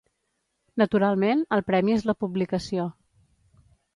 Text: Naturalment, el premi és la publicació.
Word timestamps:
Naturalment, 0.81 1.43
el 1.59 1.63
premi 1.67 1.95
és 1.97 2.07
la 2.11 2.17
publicació. 2.25 2.87